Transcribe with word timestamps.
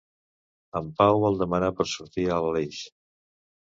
En 0.79 0.87
Pau 1.01 1.21
vol 1.25 1.37
demanar 1.43 1.71
per 1.81 1.87
sortir 1.93 2.25
a 2.39 2.43
l'Aleix. 2.47 2.81